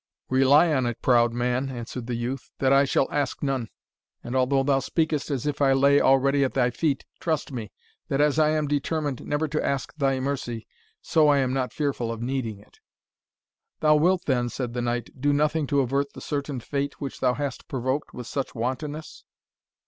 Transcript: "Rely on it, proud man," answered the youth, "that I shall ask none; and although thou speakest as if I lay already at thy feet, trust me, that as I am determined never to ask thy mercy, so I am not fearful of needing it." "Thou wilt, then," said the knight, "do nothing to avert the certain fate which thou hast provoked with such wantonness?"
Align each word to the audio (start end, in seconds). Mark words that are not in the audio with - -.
"Rely 0.29 0.73
on 0.73 0.87
it, 0.87 0.99
proud 1.03 1.31
man," 1.31 1.69
answered 1.69 2.07
the 2.07 2.15
youth, 2.15 2.49
"that 2.57 2.73
I 2.73 2.85
shall 2.85 3.07
ask 3.11 3.43
none; 3.43 3.69
and 4.23 4.35
although 4.35 4.63
thou 4.63 4.79
speakest 4.79 5.29
as 5.29 5.45
if 5.45 5.61
I 5.61 5.73
lay 5.73 6.01
already 6.01 6.43
at 6.43 6.55
thy 6.55 6.71
feet, 6.71 7.05
trust 7.19 7.51
me, 7.51 7.71
that 8.07 8.19
as 8.19 8.39
I 8.39 8.49
am 8.49 8.67
determined 8.67 9.23
never 9.23 9.47
to 9.49 9.63
ask 9.63 9.93
thy 9.95 10.19
mercy, 10.19 10.65
so 11.03 11.27
I 11.29 11.37
am 11.37 11.53
not 11.53 11.71
fearful 11.71 12.11
of 12.11 12.19
needing 12.19 12.57
it." 12.57 12.79
"Thou 13.81 13.95
wilt, 13.97 14.25
then," 14.25 14.49
said 14.49 14.73
the 14.73 14.81
knight, 14.81 15.11
"do 15.21 15.33
nothing 15.33 15.67
to 15.67 15.81
avert 15.81 16.13
the 16.13 16.21
certain 16.21 16.59
fate 16.59 16.99
which 16.99 17.19
thou 17.19 17.35
hast 17.35 17.67
provoked 17.67 18.11
with 18.11 18.25
such 18.25 18.55
wantonness?" 18.55 19.23